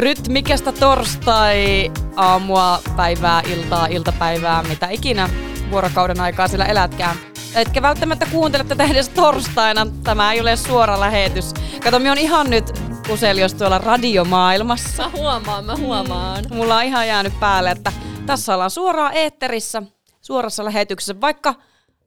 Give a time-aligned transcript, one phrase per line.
[0.00, 5.28] rytmikästä torstai aamua, päivää, iltaa, iltapäivää, mitä ikinä
[5.70, 7.16] vuorokauden aikaa sillä elätkään.
[7.54, 9.86] Etkä välttämättä kuuntele tätä edes torstaina.
[10.04, 11.54] Tämä ei ole suora lähetys.
[11.84, 12.64] Kato, me on ihan nyt
[13.08, 15.02] kuselios tuolla radiomaailmassa.
[15.02, 16.44] Mä huomaan, mä huomaan.
[16.44, 17.92] Mm, mulla on ihan jäänyt päälle, että
[18.26, 19.82] tässä ollaan suoraan eetterissä,
[20.20, 21.54] suorassa lähetyksessä, vaikka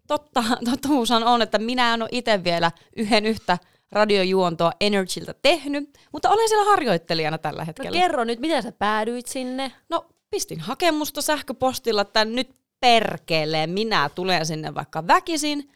[0.07, 3.57] totta, totuushan on, että minä en ole itse vielä yhden yhtä
[3.92, 8.00] radiojuontoa Energyltä tehnyt, mutta olen siellä harjoittelijana tällä No hetkellä.
[8.00, 9.72] kerro nyt, miten sä päädyit sinne?
[9.90, 15.72] No, pistin hakemusta sähköpostilla, että nyt perkelee, minä tulen sinne vaikka väkisin.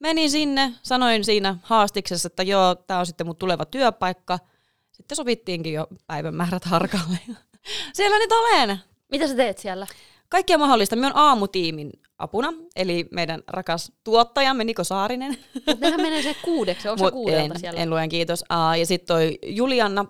[0.00, 4.38] Menin sinne, sanoin siinä haastiksessa, että joo, tämä on sitten mun tuleva työpaikka.
[4.92, 7.18] Sitten sovittiinkin jo päivämäärät harkalle.
[7.94, 8.78] Siellä nyt olen.
[9.10, 9.86] Mitä sä teet siellä?
[10.28, 10.96] Kaikkea mahdollista.
[10.96, 15.36] Minä on aamutiimin apuna, eli meidän rakas tuottajamme Niko Saarinen.
[15.66, 17.80] Mut nehän menee se kuudeksi, onko se kuudelta en, siellä?
[17.80, 18.42] en luen kiitos.
[18.42, 20.04] Uh, ja sitten toi Julianna,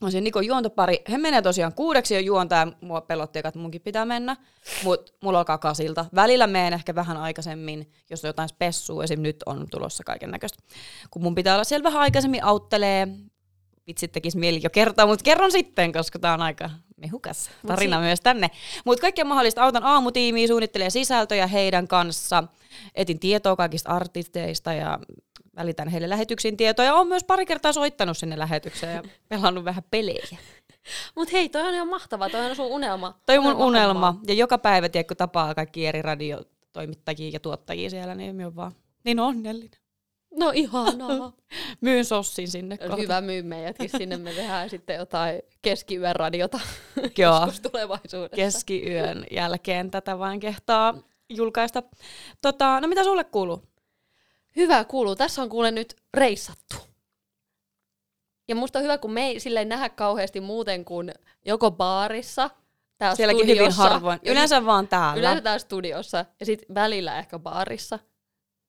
[0.00, 1.02] on se Nikon juontopari.
[1.10, 4.36] He menee tosiaan kuudeksi jo juontaa ja mua pelotti, että munkin pitää mennä.
[4.84, 6.06] Mutta mulla alkaa kasilta.
[6.14, 9.04] Välillä menen ehkä vähän aikaisemmin, jos on jotain spessua.
[9.04, 9.20] Esim.
[9.20, 10.62] nyt on tulossa kaiken näköistä.
[11.10, 13.08] Kun mun pitää olla siellä vähän aikaisemmin auttelee.
[13.86, 18.02] Vitsit tekisi mieli jo kertoa, mutta kerron sitten, koska tää on aika mehukas tarina si-
[18.02, 18.50] myös tänne.
[18.84, 19.62] Mutta kaikkea mahdollista.
[19.62, 22.44] Autan aamutiimiä, suunnittelee sisältöjä heidän kanssa.
[22.94, 24.98] Etin tietoa kaikista artisteista ja
[25.56, 26.84] välitän heille lähetyksiin tietoa.
[26.84, 30.38] Ja olen myös pari kertaa soittanut sinne lähetykseen ja pelannut vähän pelejä.
[31.16, 33.18] Mut hei, toi on ihan mahtavaa, toi on sun unelma.
[33.26, 34.20] Toi on mun Unelma.
[34.26, 38.72] Ja joka päivä, tiedätkö, tapaa kaikki eri radiotoimittajia ja tuottajia siellä, niin minä olen vaan
[39.04, 39.83] niin onnellinen.
[40.36, 41.32] No ihanaa.
[41.80, 42.96] Myyn sossin sinne kohta.
[42.96, 46.60] Hyvä myy meidätkin sinne, me tehdään sitten jotain keskiyön radiota
[47.18, 48.36] Joo, tulevaisuudessa.
[48.36, 50.94] keskiyön jälkeen tätä vain kehtaa
[51.28, 51.82] julkaista.
[52.42, 53.62] Tota, no mitä sulle kuuluu?
[54.56, 55.16] Hyvä kuuluu.
[55.16, 56.76] Tässä on kuule nyt reissattu.
[58.48, 61.12] Ja musta on hyvä, kun me ei silleen nähdä kauheasti muuten kuin
[61.44, 62.50] joko baarissa,
[62.98, 64.18] täällä Sielläkin hyvin studiossa, harvoin.
[64.22, 65.20] ja Yleensä vaan täällä.
[65.20, 67.98] yleensä täällä studiossa ja sitten välillä ehkä baarissa.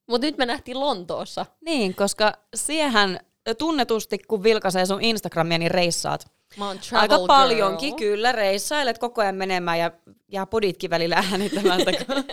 [0.06, 1.46] Mutta nyt me nähtiin Lontoossa.
[1.60, 3.20] Niin, koska siihen
[3.58, 6.30] tunnetusti, kun vilkaisee sun Instagramia, niin reissaat.
[6.58, 7.26] Mä oon Aika girl.
[7.26, 8.32] paljonkin, kyllä.
[8.32, 9.90] Reissailet koko ajan menemään ja
[10.32, 12.24] jää poditkin välillä äänittämättä, kun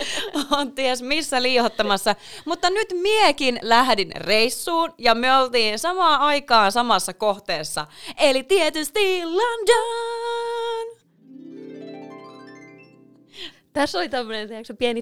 [0.51, 2.15] on ties missä liihottamassa.
[2.45, 7.87] Mutta nyt miekin lähdin reissuun ja me oltiin samaan aikaan samassa kohteessa.
[8.17, 11.03] Eli tietysti London!
[13.73, 15.01] Tässä oli tämmöinen tiedätkö, pieni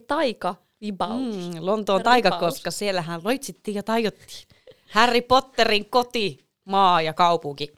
[0.81, 1.53] taika-vibaus.
[1.53, 4.47] Mm, Lontoon taika, koska siellähän loitsittiin ja tajottiin.
[4.92, 7.74] Harry Potterin koti, maa ja kaupunki.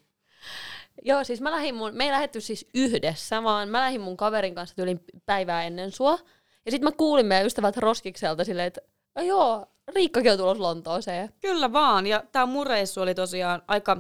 [1.02, 4.56] Joo, siis mä lähdin mun, me ei lähdetty siis yhdessä, vaan mä lähdin mun kaverin
[4.56, 6.19] kanssa tyylin päivää ennen sua.
[6.66, 8.81] Ja sitten mä kuulin meidän ystävät Roskikselta silleen, että
[9.16, 9.66] "A joo,
[9.96, 11.30] Riikkakin on tulossa Lontooseen.
[11.42, 13.97] Kyllä vaan, ja tämä mun reissu oli tosiaan aika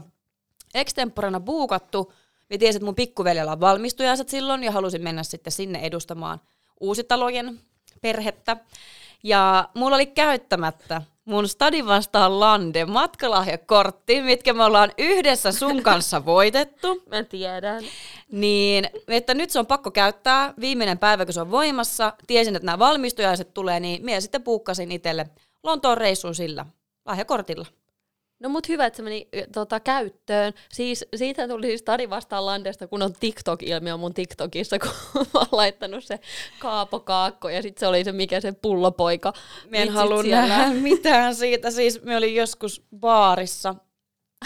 [0.75, 2.13] extemporana buukattu.
[2.49, 6.39] Mä tiesin, että mun pikkuveljellä on valmistujaiset silloin, ja halusin mennä sitten sinne edustamaan
[6.79, 7.59] uusitalojen
[8.03, 8.57] perhettä.
[9.23, 16.25] Ja mulla oli käyttämättä mun Stadin vastaan Lande matkalahjakortti, mitkä me ollaan yhdessä sun kanssa
[16.25, 17.03] voitettu.
[17.11, 17.83] Mä tiedän.
[18.31, 20.53] Niin, että nyt se on pakko käyttää.
[20.59, 24.91] Viimeinen päivä, kun se on voimassa, tiesin, että nämä valmistujaiset tulee, niin minä sitten puukkasin
[24.91, 25.29] itselle
[25.63, 26.65] Lontoon reissun sillä
[27.05, 27.65] lahjakortilla.
[28.39, 30.53] No mut hyvä, että se meni tota, käyttöön.
[30.71, 34.91] Siis siitä tuli siis Stadi vastaan Landesta, kun on TikTok-ilmiö mun TikTokissa, kun
[35.33, 36.19] mä oon laittanut se
[36.59, 39.33] Kaapo Kaakko ja sitten se oli se mikä se pullopoika.
[39.69, 41.71] Mä en halua nähdä mitään siitä.
[41.71, 43.75] Siis me olin joskus baarissa.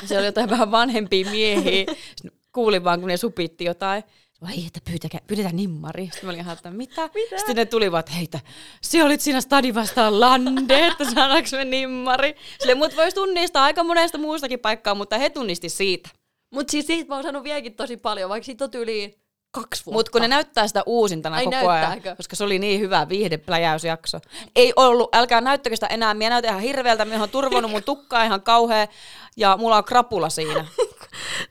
[0.06, 1.86] Se oli jotain vähän vanhempia miehiä.
[2.16, 4.04] Sitten kuulin vaan, kun ne supitti jotain.
[4.42, 6.04] Vai että pyytäkää, pyydetään nimmari.
[6.06, 7.10] Sitten mä olin ihan, että mitä?
[7.14, 7.38] Mitä?
[7.38, 8.40] Sitten ne tuli vaan, että heitä,
[8.82, 12.36] se olit siinä stadi vastaan lande, että saadaanko me nimmari.
[12.60, 16.10] Sille mut voisi tunnistaa aika monesta muustakin paikkaa, mutta he tunnisti siitä.
[16.54, 19.18] Mut siis siitä mä oon saanut vieläkin tosi paljon, vaikka siitä on yli
[19.52, 19.98] kaksi vuotta.
[19.98, 24.20] Mutta kun ne näyttää sitä uusintana Ai, koko ajan, koska se oli niin hyvä viihdepläjäysjakso.
[24.56, 28.24] Ei ollut, älkää näyttäkö sitä enää, minä näytän ihan hirveältä, minä olen turvonnut mun tukkaa
[28.24, 28.88] ihan kauhea
[29.38, 30.66] ja mulla on krapula siinä.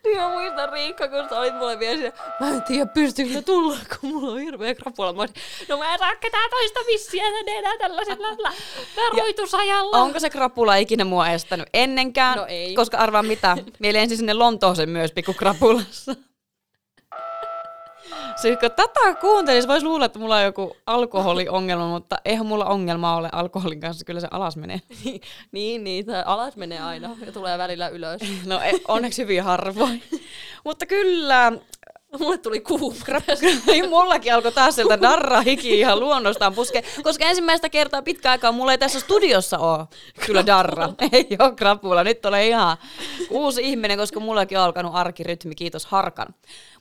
[0.03, 3.77] Niin mä muistan Riikka, kun sä olit mulle vielä siinä, mä en tiedä pystyykö tulla,
[3.99, 5.13] kun mulla on hirveä krapula.
[5.13, 5.35] Mä olisin,
[5.69, 8.53] no mä en saa ketään toista missiä tänne enää tällaisella la-
[8.97, 9.97] varoitusajalla.
[9.97, 11.67] Onko se krapula ikinä mua estänyt?
[11.73, 12.75] Ennenkään, No ei.
[12.75, 16.15] koska arvaa mitä, mieli ensin sinne Lontooseen myös pikku krapulassa.
[18.41, 23.15] Siis kun tätä kuuntelisi, voisi luulla, että mulla on joku alkoholiongelma, mutta eihän mulla ongelmaa
[23.15, 24.81] ole alkoholin kanssa, kyllä se alas menee.
[25.51, 28.21] niin, niin, alas menee aina ja tulee välillä ylös.
[28.45, 30.03] No onneksi hyvin harvoin.
[30.63, 31.51] mutta kyllä,
[32.19, 32.95] Mulle tuli kuuma.
[33.67, 38.51] Niin mullakin alkoi taas sieltä darra hiki ihan luonnostaan puske, koska ensimmäistä kertaa pitkä aikaa
[38.51, 39.87] mulla ei tässä studiossa ole
[40.25, 40.89] kyllä darra.
[41.11, 42.77] ei ole krapula, nyt olen ihan
[43.29, 46.27] uusi ihminen, koska mullakin on alkanut arkirytmi, kiitos Harkan.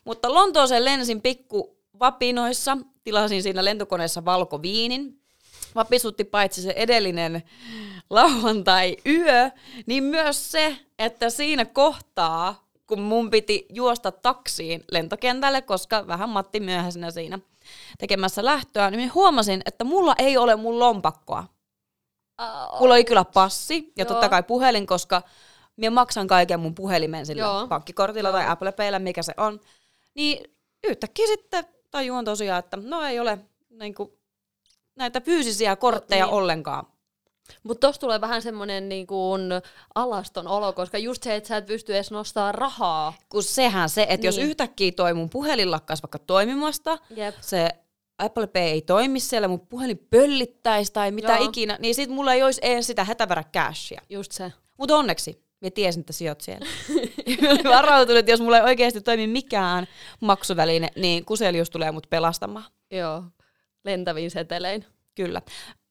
[0.06, 5.20] Mutta Lontooseen lensin pikku vapinoissa, tilasin siinä lentokoneessa valkoviinin.
[5.74, 7.42] Vapisutti paitsi se edellinen
[8.10, 9.50] lauantai-yö,
[9.86, 16.60] niin myös se, että siinä kohtaa, kun mun piti juosta taksiin lentokentälle, koska vähän Matti
[16.60, 17.38] myöhäisenä siinä
[17.98, 21.44] tekemässä lähtöä, niin huomasin, että mulla ei ole mun lompakkoa.
[22.80, 24.08] Mulla oli kyllä passi ja Joo.
[24.08, 25.22] totta kai puhelin, koska
[25.76, 27.66] minä maksan kaiken mun puhelimen sillä Joo.
[27.68, 29.60] pankkikortilla tai Apple Payllä, mikä se on.
[30.16, 30.50] Niin
[30.84, 33.38] yhtäkkiä sitten tajuan tosiaan, että no ei ole
[33.70, 34.12] niin kuin,
[34.96, 36.34] näitä fyysisiä kortteja niin.
[36.34, 36.86] ollenkaan.
[37.62, 39.42] Mutta tossa tulee vähän semmoinen niin kuin
[39.94, 43.14] alaston olo, koska just se, että sä et pysty edes nostaa rahaa.
[43.28, 44.24] Kun sehän se, että niin.
[44.24, 47.34] jos yhtäkkiä toi mun puhelin lakkaisi vaikka toimimasta, Jep.
[47.40, 47.68] se
[48.18, 51.48] Apple Pay ei toimi siellä, mun puhelin pöllittäisi tai mitä Joo.
[51.48, 54.00] ikinä, niin sit mulla ei olisi edes sitä hätävärä cashia.
[54.08, 54.52] Just se.
[54.76, 56.66] Mutta onneksi, mä tiesin, että sä oot siellä.
[57.42, 59.86] Mä olin varautunut, että jos mulla ei oikeasti toimi mikään
[60.20, 62.64] maksuväline, niin Kuselius tulee mut pelastamaan.
[62.90, 63.24] Joo.
[63.84, 64.84] Lentäviin setelein.
[65.14, 65.42] Kyllä.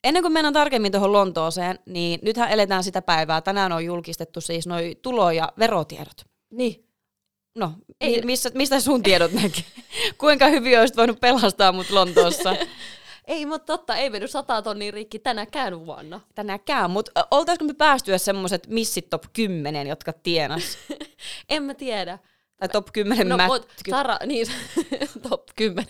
[0.04, 3.42] Ennen kuin mennään tarkemmin tuohon Lontooseen, niin nythän eletään sitä päivää.
[3.42, 6.26] Tänään on julkistettu siis noi tulo- ja verotiedot.
[6.52, 6.86] Niin.
[7.56, 7.72] No,
[8.02, 9.64] Ei- mi- missä, mistä sun tiedot näkee?
[10.18, 12.56] Kuinka hyvin olisit voinut pelastaa mut Lontoossa
[13.28, 16.22] Ei, mutta totta, ei mennyt sata tonnia rikki tänäkään vuonna.
[16.36, 20.78] tänäänkään, mutta oltaisiko me päästyä semmoiset missit top 10, jotka tienas?
[21.50, 22.20] En mä tiedä.
[22.58, 23.72] Tai top 10 No, mätkyt.
[23.90, 24.48] Sara, niin,
[25.30, 25.86] top 10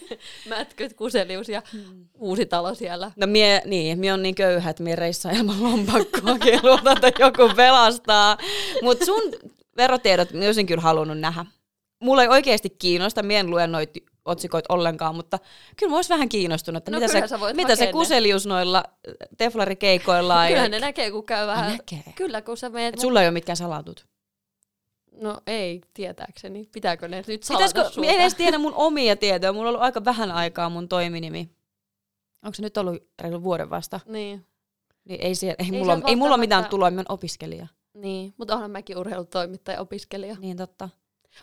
[0.49, 1.61] mätkyt, kuselius ja
[2.13, 3.11] uusi talo siellä.
[3.15, 7.55] No mie, niin, mie on niin köyhä, että mie reissaan ilman lompakkoa, luotan, että joku
[7.55, 8.37] pelastaa.
[8.81, 9.21] Mutta sun
[9.77, 11.45] verotiedot mie olisin kyllä halunnut nähdä.
[12.03, 15.39] Mulla ei oikeasti kiinnosta, mie en lue noita otsikoita ollenkaan, mutta
[15.79, 18.83] kyllä mä ois vähän kiinnostunut, että No mitä, se, mitä se kuselius noilla
[19.37, 20.47] teflarikeikoilla.
[20.47, 21.71] Kyllähän ne näkee, kun käy vähän.
[21.71, 22.13] näkee.
[22.15, 22.93] Kyllä, kun sä meet.
[22.93, 24.05] Et sulla ei ole mitkään salatut.
[25.21, 26.69] No ei, tietääkseni.
[26.71, 30.05] Pitääkö ne nyt salata Pitäisikö, en edes tiedä mun omia tietoja, mulla on ollut aika
[30.05, 31.49] vähän aikaa mun toiminimi.
[32.45, 33.99] Onko se nyt ollut reilu vuoden vasta?
[34.05, 34.45] Niin,
[35.05, 37.67] Niin ei, siellä, ei, Ei mulla, ei mulla ole mitään tuloa, mä oon opiskelija.
[37.93, 38.33] niin.
[38.37, 40.35] Mutta onhan mäkin urheilutoimittaja opiskelija.
[40.39, 40.89] Niin totta.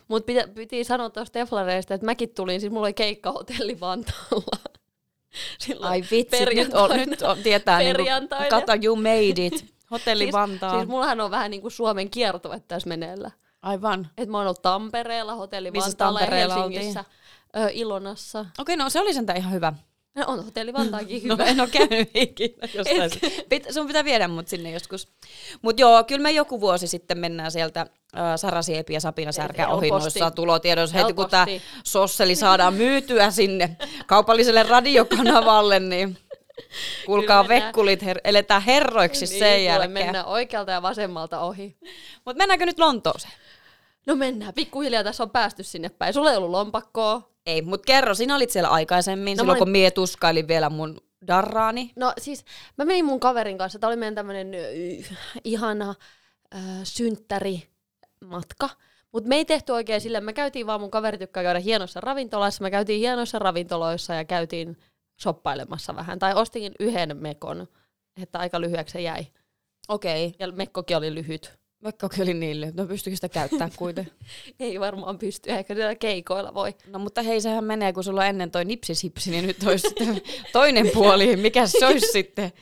[0.09, 4.59] Mutta piti, piti sanoa tuosta Teflareista, että mäkin tulin, siis mulla oli keikka hotelli Vantaalla.
[5.59, 8.49] Silloin Ai vitsi, nyt, on, nyt on, tietää, niin Perjantaina.
[8.49, 9.73] kato, you made it.
[9.91, 10.77] Hotelli Siis- Vantaa.
[10.77, 13.31] Siis mullahan on vähän niin kuin Suomen kiertue tässä meneillä.
[13.63, 14.09] Aivan.
[14.19, 17.05] Et mä oon ollut Tampereella, hotelli Missä Vantaalla ja Tampereella Helsingissä.
[17.57, 18.47] Ö, Ilonassa.
[18.59, 19.73] Okei, no se oli sentään ihan hyvä.
[20.15, 21.45] No, on hotelli Vantaakin No hyvä.
[21.51, 23.11] en ole käynyt ikinä jostain.
[23.49, 25.09] Pit, sun pitää viedä mut sinne joskus.
[25.63, 27.89] Mut joo, kyllä me joku vuosi sitten mennään sieltä äh,
[28.37, 30.99] Sara Siepi ja Sapina Särkä ohi noissa tulotiedoissa.
[30.99, 31.47] Heti kun tämä
[31.85, 33.77] sosseli saadaan myytyä sinne
[34.07, 36.19] kaupalliselle radiokanavalle, niin
[37.07, 37.63] kuulkaa mennään.
[37.67, 39.91] vekkulit, her- eletään herroiksi niin, sen jälkeen.
[39.91, 41.77] Mennään oikealta ja vasemmalta ohi.
[42.25, 43.35] Mutta mennäänkö nyt Lontooseen?
[44.07, 46.15] No mennään, pikkuhiljaa tässä on päästy sinne päin.
[46.15, 47.32] Sulla ei ollut lompakkoa.
[47.47, 51.01] Ei, mutta kerro, sinä olit siellä aikaisemmin, No silloin olin- kun mie tuskailin vielä mun
[51.27, 51.93] darraani.
[51.97, 52.45] No siis
[52.79, 54.59] mä menin mun kaverin kanssa, tämä oli meidän tämmönen ö,
[55.45, 55.95] ihana
[56.55, 58.69] äh, synttärimatka.
[59.13, 62.63] Mutta me ei tehty oikein sille, me käytiin vaan mun kaveri tykkää käydä hienossa ravintolassa,
[62.63, 64.77] me käytiin hienoissa ravintoloissa ja käytiin
[65.23, 66.19] shoppailemassa vähän.
[66.19, 67.67] Tai ostin yhden mekon,
[68.23, 69.27] että aika lyhyeksi se jäi.
[69.89, 70.37] Okei, okay.
[70.39, 71.62] Ja mekkokin oli lyhyt.
[71.85, 74.13] Vaikka oli niin lyhyt, no pystyykö sitä käyttää kuitenkin?
[74.61, 76.75] Ei varmaan pysty, ehkä siellä keikoilla voi.
[76.87, 80.23] No mutta hei, sehän menee, kun sulla on ennen toi nipsisipsi, niin nyt olisi sitten
[80.53, 81.37] toinen puoli.
[81.37, 82.53] Mikä se olisi sitten?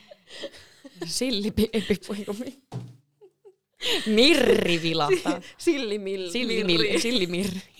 [1.05, 1.69] Sillipi,
[4.05, 5.41] Mirri vilahtaa.
[5.57, 6.31] Sillimilli.
[6.31, 6.99] Sillimirri.
[6.99, 7.61] Sillimirri.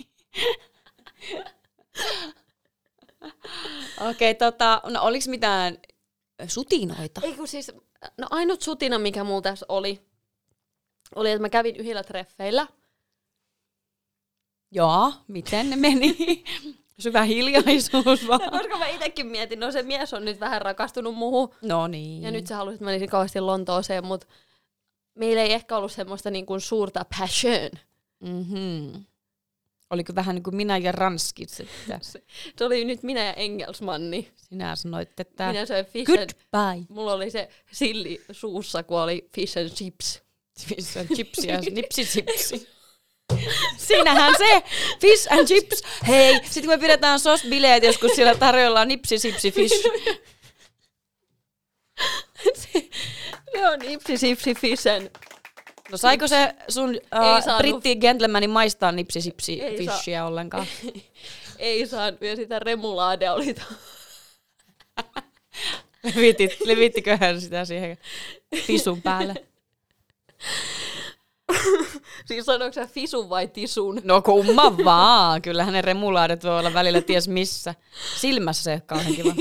[4.10, 5.78] Okei, okay, tota, no oliks mitään
[6.48, 7.22] sutinoita?
[7.24, 7.72] Ei kun siis,
[8.18, 10.02] no ainut sutina, mikä mulla tässä oli,
[11.16, 12.68] oli, että mä kävin yhdellä treffeillä.
[14.72, 16.44] Joo, miten ne meni?
[17.00, 18.52] Syvä hiljaisuus vaan.
[18.60, 22.24] Koska mä itekin mietin, no se mies on nyt vähän rakastunut muuhun, No niin.
[22.24, 24.28] ja nyt se halusi, että mä menisin kauheasti Lontooseen, mutta
[25.16, 27.70] meillä ei ehkä ollut semmoista niin kuin suurta passion.
[28.20, 29.06] Mm-hmm.
[29.90, 32.00] Oliko vähän niin kuin minä ja Ranski sitten?
[32.58, 34.32] Se oli nyt minä ja Engelsmanni.
[34.36, 36.18] Sinä sanoit, että Minä söin fish and...
[36.18, 36.86] goodbye.
[36.90, 40.22] Mulla oli se silli suussa, kun oli fish and chips.
[40.60, 42.68] Fish and chips ja nipsisipsi.
[43.88, 44.64] Siinähän se,
[45.02, 45.84] fish and chips.
[46.08, 49.76] Hei, sitten kun me pidetään sos-bileet joskus siellä tarjolla nipsisipsi fish.
[53.52, 55.10] Se on ipsi sipsi fish and...
[55.92, 57.00] No saiko se sun Ei
[57.54, 59.98] uh, britti gentlemanin maistaa nipsisipsi Ei saa.
[59.98, 60.68] fishia ollenkaan?
[61.60, 63.62] Ei saanut, ja sitä remulaadea oli to-
[66.04, 67.98] Levitit, levittiköhän sitä siihen
[68.56, 69.36] fisun päälle?
[72.28, 74.02] siis sanoiko sä fisun vai tisun?
[74.04, 75.42] No kumma vaan.
[75.42, 77.76] Kyllähän ne remulaadet voi olla välillä ties missä.
[78.18, 79.34] Silmässä se kauhean kiva.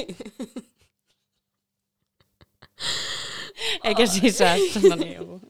[3.84, 4.80] Eikä sisässä.
[4.88, 5.40] No niin, juu.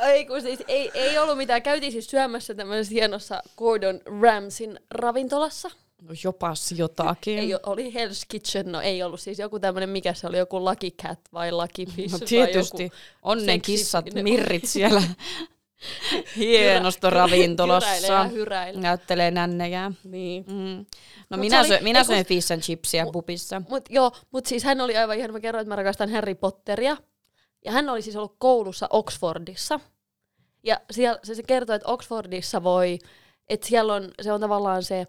[0.00, 1.62] Ei, kun siis ei, ei ollut mitään.
[1.62, 5.70] Käytiin siis syömässä tämmöisessä hienossa Gordon Ramsin ravintolassa.
[6.00, 7.38] No jopas jotakin.
[7.38, 10.90] Ei, oli Hell's Kitchen, no ei ollut siis joku tämmöinen, mikä se oli, joku Lucky
[10.90, 12.82] Cat vai Lucky Fish No tietysti.
[12.82, 15.02] joku Onnen kissat, mirrit siellä
[16.36, 18.24] hienosta Hyräilee ja ravintolassa.
[18.24, 18.82] hyräilee.
[18.82, 19.92] Näyttelee nännejä.
[20.04, 20.44] Niin.
[20.48, 20.86] Mm.
[21.30, 23.62] No Mut minä, syö, oli- minä söin fish and chipsia pubissa.
[23.68, 26.96] Mut joo, mut siis hän oli aivan ihan, mä kerroin, että mä rakastan Harry Potteria.
[27.64, 29.80] Ja hän oli siis ollut koulussa Oxfordissa.
[30.64, 32.98] Ja siellä, se, se kertoi, että Oxfordissa voi,
[33.48, 35.06] että siellä on, se on tavallaan se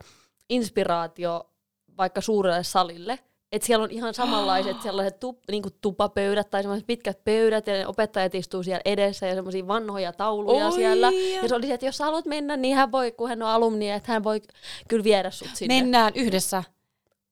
[0.51, 1.49] inspiraatio
[1.97, 3.19] vaikka suurelle salille.
[3.51, 7.87] Että siellä on ihan samanlaiset sellaiset tup, niinku tupapöydät tai sellaiset pitkät pöydät ja ne
[7.87, 11.11] opettajat istuu siellä edessä ja semmoisia vanhoja tauluja Oi, siellä.
[11.41, 13.49] ja- se oli se, että jos sä haluat mennä, niin hän voi, kun hän on
[13.49, 14.41] alumni, että hän voi
[14.87, 15.75] kyllä viedä sut sinne.
[15.75, 16.63] Mennään yhdessä.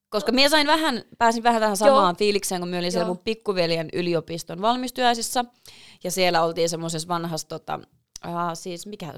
[0.10, 2.18] Koska minä sain vähän, pääsin vähän tähän samaan Joo.
[2.18, 3.14] fiilikseen, kun minä olin siellä Joo.
[3.14, 5.46] mun pikkuveljen yliopiston valmistujaisissa.
[6.04, 7.80] Ja siellä oltiin semmoisessa vanhassa, tota,
[8.26, 9.14] äh, siis mikä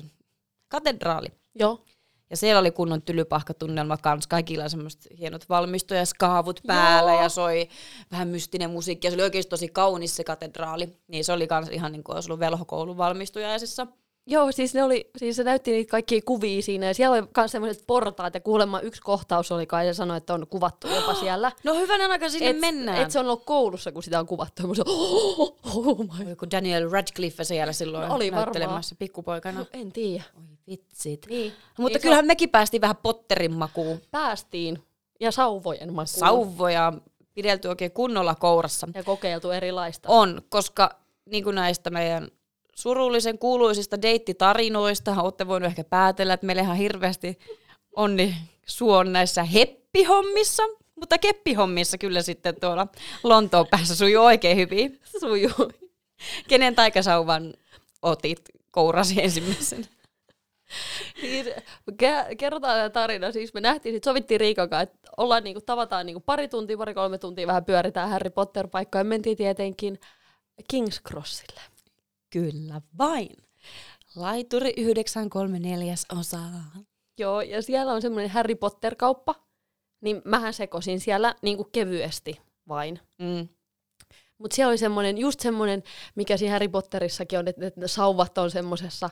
[0.68, 1.28] katedraali.
[1.56, 1.86] Joo.
[2.32, 7.22] Ja siellä oli kunnon tylypahkatunnelma kanssa, kaikilla semmoiset hienot valmistujaskaavut päällä Joo.
[7.22, 7.68] ja soi
[8.12, 9.08] vähän mystinen musiikki.
[9.08, 10.90] Ja se oli oikeasti tosi kaunis se katedraali.
[11.08, 13.88] Niin se oli kans ihan niin kuin olisi ollut velhokoulun valmistujaisissa.
[14.28, 17.52] Joo, siis, ne oli, siis se näytti niitä kaikkia kuvia siinä, ja siellä oli myös
[17.52, 21.52] semmoiset portaat, ja kuulemma yksi kohtaus oli kai, ja sanoi, että on kuvattu jopa siellä.
[21.64, 23.02] No hyvänä aika sinne et, mennään.
[23.02, 24.68] Et se on ollut koulussa, kun sitä on kuvattu.
[24.68, 26.30] Ja sanoin, oh, oh my.
[26.30, 29.60] Joku Daniel Radcliffe siellä silloin No oli näyttelemässä pikkupoikana.
[29.60, 30.24] No, en tiedä.
[30.38, 31.26] Oi vitsit.
[31.30, 31.54] Niin.
[31.78, 34.02] Mutta Niin kyllähän mekin päästiin vähän Potterin makuun.
[34.12, 34.84] Päästiin.
[35.20, 36.08] Ja sauvojen makuun.
[36.08, 36.94] Sauvoja
[37.34, 38.88] pidelty oikein kunnolla kourassa.
[38.96, 40.10] Ja kokeiltu erilaista.
[40.10, 42.28] On, koska niin kuin näistä meidän
[42.76, 47.40] surullisen kuuluisista deittitarinoista olette voinut ehkä päätellä, että meillä ihan hirveästi
[47.96, 50.64] onni suon näissä heppihommissa,
[50.96, 52.88] mutta keppihommissa kyllä sitten tuolla
[53.24, 55.00] Lontoon päässä sujuu oikein hyvin.
[55.20, 55.72] Sujuu.
[56.48, 57.54] Kenen taikasauvan
[58.02, 58.42] otit
[58.72, 59.88] kourasi ensimmäisen?
[61.92, 63.32] Ke- kerrotaan tämä tarina.
[63.32, 66.94] Siis me nähtiin, sit sovittiin Riikan kanssa, että ollaan niinku, tavataan niinku pari tuntia, pari
[66.94, 69.04] kolme tuntia, vähän pyöritään Harry Potter-paikkoja.
[69.04, 70.00] Mentiin tietenkin
[70.74, 71.62] King's Crossille.
[72.30, 73.30] Kyllä vain.
[74.16, 76.72] Laituri 934 osaa.
[77.18, 79.36] Joo, ja siellä on semmoinen Harry Potter-kauppa.
[80.02, 83.00] Niin mähän sekosin siellä niinku kevyesti vain.
[83.18, 83.48] Mm.
[84.38, 85.84] Mutta siellä oli semmoinen, just semmoinen,
[86.16, 89.10] mikä siinä Harry Potterissakin on, että, että sauvat on semmoisessa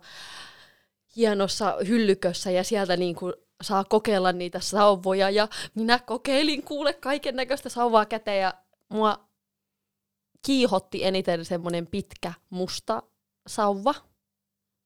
[1.15, 5.29] hienossa hyllykössä ja sieltä niinku saa kokeilla niitä sauvoja.
[5.29, 8.53] Ja minä kokeilin kuule kaiken näköistä sauvaa käteen ja
[8.89, 9.29] mua
[10.45, 13.03] kiihotti eniten semmoinen pitkä musta
[13.47, 13.95] sauva.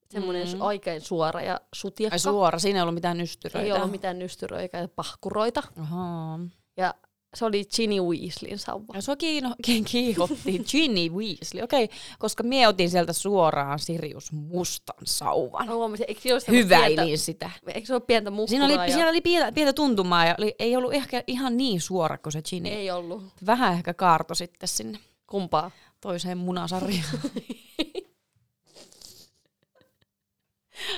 [0.10, 0.53] Semmoinen Mm.
[0.53, 0.62] mm.
[0.62, 2.15] oikein suora ja sutiekka.
[2.15, 3.65] Ai suora, siinä ei ollut mitään nystyröitä.
[3.65, 5.63] Ei ollut mitään nystyröitä eikä pahkuroita.
[5.80, 6.39] Ahaa.
[6.77, 6.94] Ja
[7.35, 8.93] se oli Ginny Weasleyn sauva.
[8.93, 14.31] Ja sua kiino, ki- kiihotti Ginny Weasley, okei, okay, koska mie otin sieltä suoraan Sirius
[14.31, 15.67] mustan sauvan.
[15.67, 17.51] Mä huomasin, eikö semmoista Hyväilin pientä, sitä.
[17.67, 18.47] eikö se ole pientä muhkuraa?
[18.47, 18.95] Siinä oli, ja...
[18.95, 22.41] siellä oli pientä, pientä tuntumaa ja oli, ei ollut ehkä ihan niin suora kuin se
[22.41, 22.69] Ginny.
[22.69, 23.23] Ei ollut.
[23.45, 25.71] Vähän ehkä kaarto sitten sinne Kumpaa?
[26.01, 27.03] toiseen munasarjaan.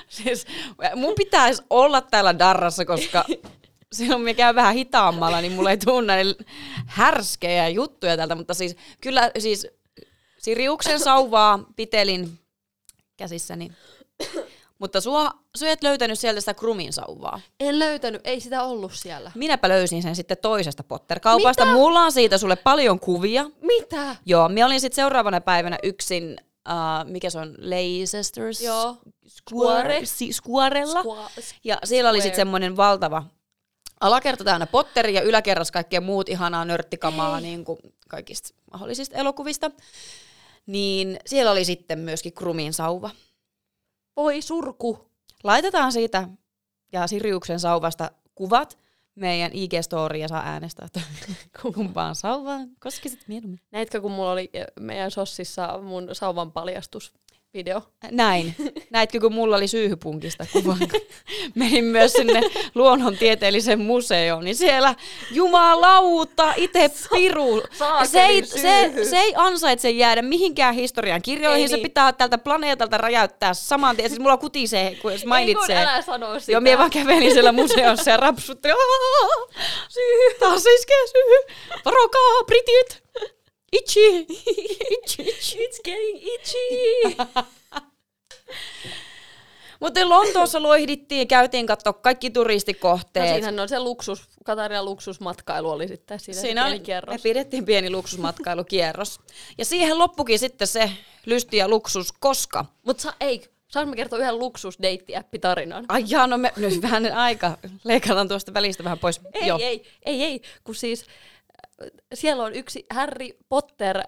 [0.09, 0.45] siis,
[0.95, 3.25] mun pitäisi olla täällä darrassa, koska
[3.95, 6.35] silloin me käy vähän hitaammalla, niin mulla ei tule näin
[6.85, 9.67] härskejä juttuja täältä, mutta siis kyllä siis
[10.37, 12.39] Siriuksen sauvaa pitelin
[13.17, 13.71] käsissäni.
[14.79, 17.41] Mutta sua, sua et löytänyt sieltä sitä Krumin sauvaa.
[17.59, 19.31] En löytänyt, ei sitä ollut siellä.
[19.35, 21.65] Minäpä löysin sen sitten toisesta Potter-kaupasta.
[21.65, 23.45] Mulla on siitä sulle paljon kuvia.
[23.61, 24.15] Mitä?
[24.25, 26.37] Joo, minä olin sitten seuraavana päivänä yksin,
[26.69, 28.97] uh, mikä se on, Leicesters Joo.
[29.27, 31.01] Square, si, Squarella.
[31.01, 32.23] Squa- Ja siellä oli Square.
[32.23, 33.23] sitten semmoinen valtava
[34.05, 39.71] alakerta täynnä Potteri ja yläkerras kaikkea muut ihanaa nörttikamaa niin kuin kaikista mahdollisista elokuvista.
[40.65, 43.09] Niin siellä oli sitten myöskin Krumin sauva.
[44.15, 45.11] Voi surku.
[45.43, 46.27] Laitetaan siitä
[46.91, 48.77] ja Siriuksen sauvasta kuvat
[49.15, 51.01] meidän IG-story ja saa äänestää, että
[51.73, 53.59] kumpaan sauvaan koskisit mieluummin.
[53.71, 56.51] Näitkö, kun mulla oli eh, meidän sossissa mun sauvan
[57.55, 57.81] paljastusvideo?
[58.11, 58.55] Näin.
[58.89, 60.77] Näitkö, kun mulla oli syyhypunkista kuva?
[61.55, 62.41] Menin myös sinne
[62.75, 64.95] luonnontieteelliseen museoon, niin siellä
[65.31, 67.61] jumalauta, itse piru.
[68.03, 71.83] Se ei, se, se ei ansaitse jäädä mihinkään historian kirjoihin, Ei se niin.
[71.83, 74.09] pitää tältä planeetalta räjäyttää saman tien.
[74.09, 75.75] Siis mulla kutisee, kun jos mainitsee.
[75.79, 76.51] Ei kun älä sano sitä.
[76.51, 78.75] Joo, minä vaan kävelin siellä museossa ja rapsuttelin.
[78.75, 79.59] "Aah,
[79.89, 81.55] Syy, taas iskee syy.
[81.85, 83.05] Varokaa, britit.
[83.73, 84.25] Itchy.
[84.89, 85.59] Itchy, itchy.
[85.59, 87.15] It's getting itchy.
[89.79, 93.29] Mutta Lontoossa loihdittiin käytiin katsoa kaikki No turistikohteet.
[93.29, 97.21] siinähän on se luksus, Katarian luksusmatkailu oli sitten siinä, Siinä pieni oli, me kierros.
[97.21, 99.19] pidettiin pieni luksusmatkailukierros.
[99.57, 100.91] Ja siihen loppukin sitten se
[101.25, 102.65] lysti ja luksus, koska...
[102.85, 105.85] Mutta sa, ei, saanko mä kertoa yhden luksusdeitti-tarinan?
[105.89, 107.57] Ai jaa, no me, nyt vähän aika.
[107.83, 109.21] Leikataan tuosta välistä vähän pois.
[109.33, 109.59] Ei, Joo.
[109.61, 111.05] ei, ei, ei, kun siis
[112.13, 114.05] siellä on yksi Harry Potter äh,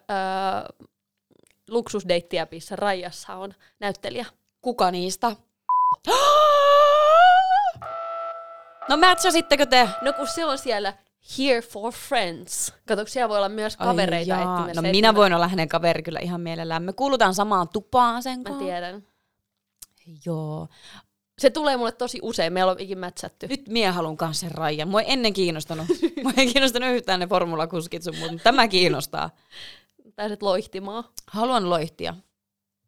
[1.70, 4.26] luksusdeittiäpissä Rajassa on näyttelijä.
[4.62, 5.36] Kuka niistä?
[8.90, 9.90] No matchasittekö te?
[10.02, 10.94] No kun se on siellä
[11.38, 12.74] Here for Friends.
[12.88, 14.68] Kato, siellä voi olla myös kavereita Ai jaa.
[14.76, 16.84] No minä voin olla hänen kaveri kyllä ihan mielellään.
[16.84, 18.66] Me kuulutaan samaan tupaan sen Mä kanssa.
[18.66, 19.04] tiedän.
[20.26, 20.68] Joo.
[21.39, 23.48] Se tulee mulle tosi usein, meillä on ikin mätsätty.
[23.48, 24.88] Nyt mie haluan kanssa sen rajan.
[24.88, 25.88] Mua ei ennen kiinnostanut.
[26.24, 29.29] Mua ei kiinnostanut yhtään ne formulakuskit sun muut, mutta tämä kiinnostaa.
[30.15, 31.03] Pääset loihtimaan.
[31.27, 32.15] Haluan loihtia.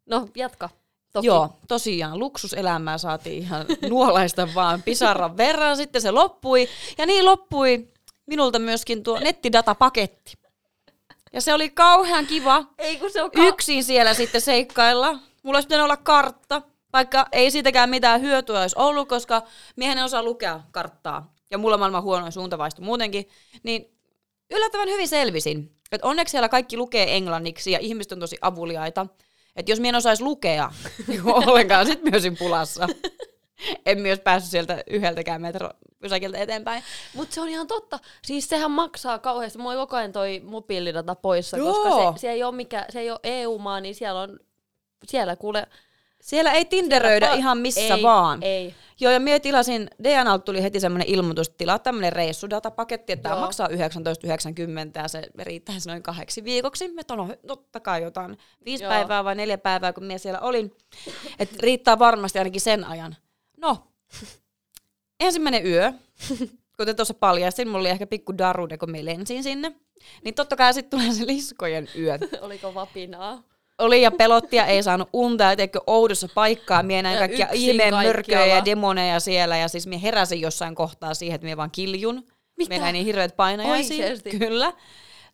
[0.06, 0.68] No, jatka.
[1.12, 1.26] Toki.
[1.26, 5.76] Joo, tosiaan luksuselämää saatiin ihan nuolaista vaan pisaran verran.
[5.76, 6.68] Sitten se loppui.
[6.98, 7.88] Ja niin loppui
[8.26, 10.32] minulta myöskin tuo nettidatapaketti.
[11.32, 15.18] Ja se oli kauhean kiva Ei kun se on ka- yksin siellä sitten seikkailla.
[15.42, 19.42] Mulla olisi pitänyt olla kartta, vaikka ei siitäkään mitään hyötyä olisi ollut, koska
[19.76, 21.34] miehen en osaa lukea karttaa.
[21.50, 23.28] Ja mulla on maailman huonoin suuntavaisto muutenkin.
[23.62, 23.94] Niin
[24.50, 25.76] yllättävän hyvin selvisin.
[25.92, 29.06] Et onneksi siellä kaikki lukee englanniksi ja ihmiset on tosi avuliaita.
[29.56, 30.72] Että jos mien osaisi lukea
[31.08, 32.88] niin ollenkaan, sit myös pulassa.
[33.86, 36.82] En myös päässyt sieltä yhdeltäkään metropysäkiltä eteenpäin.
[37.14, 37.98] Mutta se on ihan totta.
[38.24, 39.58] Siis sehän maksaa kauheasti.
[39.58, 41.72] Mulla on koko ajan toi mobiilidata poissa, Joo.
[41.72, 44.40] koska se, se, ei ole mikä, se ei ole EU-maa, niin siellä on,
[45.06, 45.66] siellä kuule...
[46.20, 48.42] Siellä ei tinderöidä pa- ihan missä ei, vaan.
[48.42, 48.74] Ei.
[49.00, 53.68] Joo, ja minä tilasin, DNAlta tuli heti semmoinen ilmoitus, tilaa tämmöinen reissudatapaketti, että tämä maksaa
[53.68, 53.74] 19,90
[54.94, 56.88] ja se riittäisi noin kahdeksi viikoksi.
[56.88, 58.90] Me no, totta kai jotain viisi Joo.
[58.90, 60.76] päivää vai neljä päivää, kun minä siellä olin.
[61.38, 63.16] Että riittää varmasti ainakin sen ajan.
[63.56, 63.86] No,
[65.20, 65.92] ensimmäinen yö,
[66.76, 69.72] kuten tuossa paljastin, mulla oli ehkä pikku darude, kun me lensin sinne.
[70.24, 72.18] Niin totta kai sitten tulee se liskojen yö.
[72.40, 73.42] Oliko vapinaa?
[73.80, 76.82] Oli ja pelotti ja ei saanut unta ja teikö oudossa paikkaa.
[76.82, 81.34] Mie näin kaikkia ihmeen mörköjä ja demoneja siellä ja siis mie heräsin jossain kohtaa siihen,
[81.34, 82.26] että mie vaan kiljun.
[82.56, 82.68] Mitä?
[82.68, 83.96] Mie näin niin hirveät painajaisia.
[83.96, 84.30] Oikeesti?
[84.38, 84.72] Kyllä.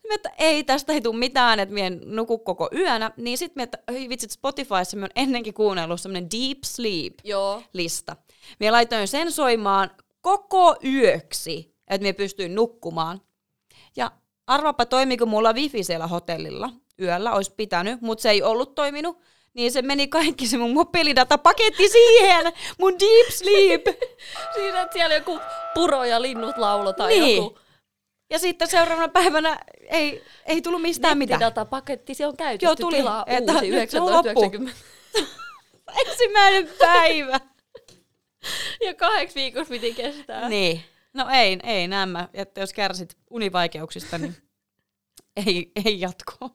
[0.08, 3.10] Mä, että ei, tästä ei tule mitään, että mie en nuku koko yönä.
[3.16, 7.62] Niin sit mie, että hyi vitsit Spotifyssa mie on ennenkin kuunnellut semmonen Deep Sleep Joo.
[7.72, 8.16] lista.
[8.60, 13.20] Mie laitoin sen soimaan koko yöksi, että mie pystyin nukkumaan.
[13.96, 14.10] Ja
[14.46, 16.70] arvaapa toimiko mulla wifi siellä hotellilla
[17.02, 19.20] yöllä, olisi pitänyt, mutta se ei ollut toiminut.
[19.54, 23.86] Niin se meni kaikki se mun mobiilidatapaketti siihen, mun deep sleep.
[24.54, 25.40] Siinä, että siellä joku
[25.74, 27.36] puro ja linnut laulo tai Niin.
[27.36, 27.58] joku
[28.30, 31.40] Ja sitten seuraavana päivänä ei, ei tullut mistään mitään.
[31.40, 32.66] nettidatapaketti, se on käytetty.
[32.66, 32.96] Joo, tuli.
[32.96, 34.22] Tilaa Että uusi nyt se on loppu.
[34.22, 34.80] 1990.
[36.10, 37.40] Ensimmäinen päivä.
[38.84, 40.48] Ja kahdeksi viikossa piti kestää.
[40.48, 40.82] niin.
[41.14, 42.28] No ei, ei nämä.
[42.34, 44.36] Että jos kärsit univaikeuksista, niin
[45.46, 46.50] ei, ei jatko.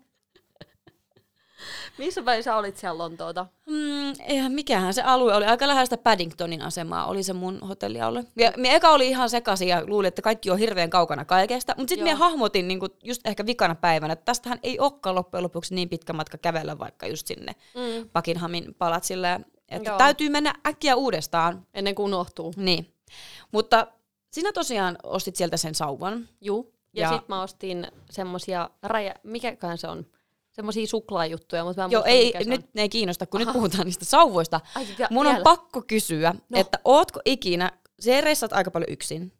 [2.05, 3.45] Missä päin sä olit siellä Lontoota?
[3.67, 5.45] Mm, eihän mikähän se alue oli.
[5.45, 8.23] Aika lähellä sitä Paddingtonin asemaa oli se mun hotellialue.
[8.35, 11.73] Ja me eka oli ihan sekaisin ja luulin, että kaikki on hirveän kaukana kaikesta.
[11.77, 15.75] Mutta sitten me hahmotin niinku just ehkä vikana päivänä, että tästähän ei olekaan loppujen lopuksi
[15.75, 18.09] niin pitkä matka kävellä vaikka just sinne Mm.
[18.13, 19.39] Buckinghamin palatsille.
[19.69, 19.97] Että Joo.
[19.97, 21.67] täytyy mennä äkkiä uudestaan.
[21.73, 22.53] Ennen kuin unohtuu.
[22.55, 22.93] Niin.
[23.51, 23.87] Mutta
[24.31, 26.29] sinä tosiaan ostit sieltä sen sauvan.
[26.41, 26.73] Juu.
[26.93, 29.13] Ja, Ja- ja sit mä ostin semmosia raja...
[29.23, 30.05] Mikäkään se on?
[30.51, 32.67] Semmosia suklaajuttuja, mutta mä en Joo, muista, ei, nyt on.
[32.73, 33.45] ne ei kiinnosta, kun Aha.
[33.49, 34.59] nyt puhutaan niistä sauvoista.
[34.75, 35.43] Ai, ja, Mun on vielä.
[35.43, 36.59] pakko kysyä, No.
[36.59, 39.31] että ootko ikinä, se reissat aika paljon yksin,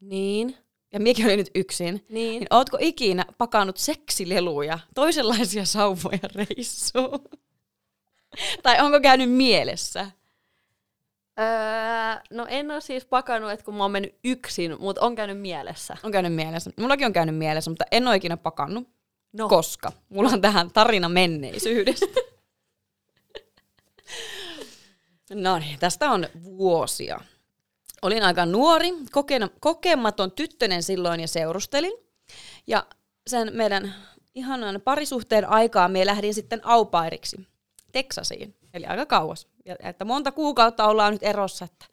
[0.00, 0.56] Niin,
[0.92, 2.38] ja miekin oli nyt yksin, niin.
[2.40, 7.24] niin ootko ikinä pakannut seksileluja, toisenlaisia sauvoja reissuun?
[8.62, 10.10] tai onko käynyt mielessä?
[11.40, 15.40] Öö, no en ole siis pakannut, että kun mä oon mennyt yksin, mutta on käynyt
[15.40, 15.96] mielessä.
[16.02, 16.70] On käynyt mielessä.
[16.80, 18.88] Mullakin on käynyt mielessä, mutta en ole ikinä pakannut,
[19.36, 19.48] No.
[19.48, 22.06] koska mulla on tähän tarina menneisyydestä.
[25.34, 27.20] no niin, tästä on vuosia.
[28.02, 31.92] Olin aika nuori, kokena- kokematon tyttönen silloin ja seurustelin.
[32.66, 32.86] Ja
[33.26, 33.94] sen meidän
[34.34, 37.46] ihanan parisuhteen aikaa me lähdin sitten aupairiksi
[37.92, 39.46] Teksasiin, eli aika kauas.
[39.64, 41.86] Ja että monta kuukautta ollaan nyt erossa, että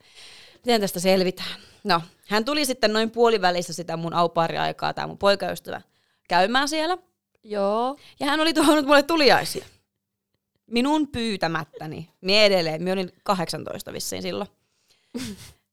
[0.66, 1.60] miten tästä selvitään.
[1.84, 5.82] No, hän tuli sitten noin puolivälissä sitä mun aupairiaikaa, tämä mun poikaystävä,
[6.30, 6.98] käymään siellä.
[7.44, 7.98] Joo.
[8.20, 9.66] Ja hän oli tuonut mulle tuliaisia.
[10.68, 12.10] Minun pyytämättäni.
[12.22, 14.50] Mie edelleen, minä olin 18 vissiin silloin.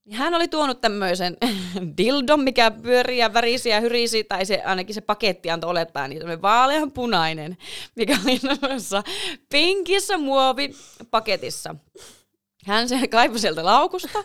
[0.07, 1.37] Ja Hän oli tuonut tämmöisen
[1.99, 6.19] dildon, mikä pyörii ja värisi ja hyrisi, tai se, ainakin se paketti antoi olettaa, niin
[6.21, 7.57] semmoinen vaalean punainen,
[7.97, 9.03] mikä oli semmoisessa
[9.49, 11.75] pinkissä muovipaketissa.
[12.67, 14.25] hän se kaivoi sieltä laukusta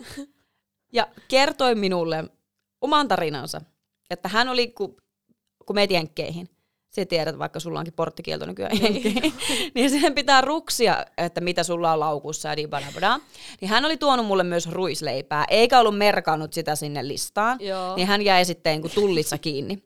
[0.94, 2.24] ja kertoi minulle
[2.82, 3.62] oman tarinansa,
[4.10, 4.98] että hän oli, kun,
[5.66, 6.50] kun meet jenkkeihin,
[6.96, 9.34] sä tiedät, vaikka sulla onkin porttikielto nykyään jenkkeihin,
[9.76, 13.20] niin siihen pitää ruksia, että mitä sulla on laukussa ja dibadabada.
[13.62, 17.96] Niin hän oli tuonut mulle myös ruisleipää, eikä ollut merkannut sitä sinne listaan, Joo.
[17.96, 19.84] niin hän jäi sitten kun tullissa kiinni.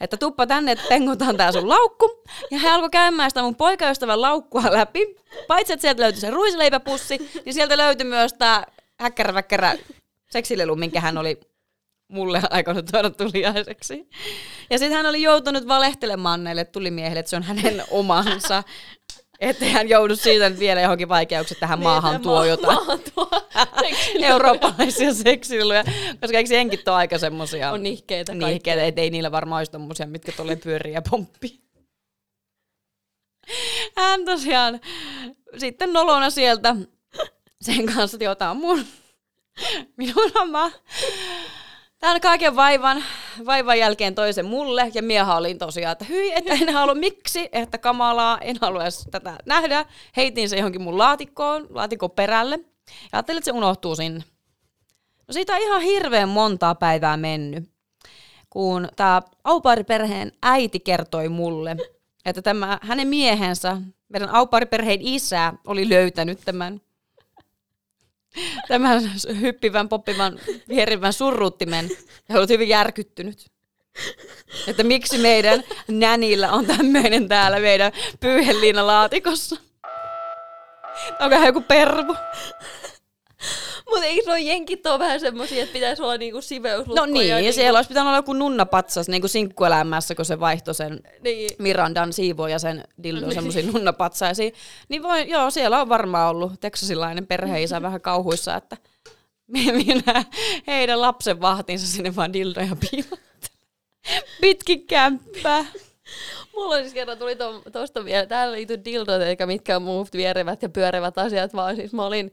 [0.00, 2.22] Että tuppa tänne, että pengotaan tää sun laukku.
[2.50, 5.16] Ja hän alkoi käymään sitä mun poikaystävän laukkua läpi.
[5.48, 8.66] Paitsi, että sieltä löytyi se ruisleipäpussi, niin sieltä löytyi myös tää
[9.00, 9.74] häkkäräväkkärä
[10.30, 11.40] seksilelu, minkä hän oli
[12.12, 14.08] mulle aikonut tuoda tuliaiseksi.
[14.70, 18.62] Ja sitten hän oli joutunut valehtelemaan näille tulimiehille, että se on hänen omansa.
[19.40, 23.00] Että hän joudu siitä vielä johonkin vaikeuksiin, että hän maahan Niin, tuo ma- jotain Maahan
[23.14, 23.30] tuo
[24.22, 25.84] eurooppalaisia seksiluja,
[26.20, 30.06] koska eikö jenkit ole aika semmosia On nihkeitä nihkeitä, että ei niillä varmaan olisi tommosia,
[30.06, 31.60] mitkä tuolle pyörii ja pomppii.
[33.96, 34.80] Hän tosiaan
[35.58, 36.76] sitten nolona sieltä
[37.62, 38.84] sen kanssa, että on mun,
[39.96, 40.70] minun oma.
[42.02, 43.04] Tämän kaiken vaivan,
[43.46, 47.78] vaivan jälkeen toisen mulle, ja mieha olin tosiaan, että hyi, että en halua, miksi, että
[47.78, 49.84] kamalaa, en halua edes tätä nähdä.
[50.16, 52.64] Heitin se johonkin mun laatikkoon, laatikon perälle, ja
[53.12, 54.24] ajattelin, että se unohtuu sinne.
[55.28, 57.70] No siitä on ihan hirveän montaa päivää mennyt,
[58.50, 61.76] kun tämä aupariperheen äiti kertoi mulle,
[62.24, 63.76] että tämä hänen miehensä,
[64.08, 66.80] meidän aupariperheen isä, oli löytänyt tämän
[68.68, 71.90] tämän hyppivän, poppivan, vierivän surruuttimen
[72.28, 73.52] ja ollut hyvin järkyttynyt.
[74.66, 79.56] Että miksi meidän nänillä on tämmöinen täällä meidän pyyheliinalaatikossa.
[81.20, 82.16] Onko hän joku pervo?
[83.90, 87.00] Mutta eikö no jenkit ole vähän semmosia, että pitäisi olla niinku siveyslukkoja?
[87.00, 90.40] No niin, ja niinku, siellä olisi pitänyt olla joku nunnapatsas, niin kuin sinkkuelämässä, kun se
[90.40, 91.50] vaihtoi sen Niin.
[91.58, 94.52] Mirandan siivoon ja sen dildon semmoisiin nunnapatsaisiin.
[94.88, 98.76] Niin voi, joo, siellä on varmaan ollut teksasilainen perheisä vähän kauhuissa, että
[99.84, 100.24] minä
[100.66, 103.22] heidän lapsen vahtinsa sinne vaan dildoja piilottelen.
[104.40, 105.64] Pitkin kämppää.
[106.54, 107.36] Mulla siis kerran tuli
[107.72, 112.06] tuosta vielä, täällä liittyy dildot, eikä mitkään muut vierevät ja pyörivät asiat, vaan siis mä
[112.06, 112.32] olin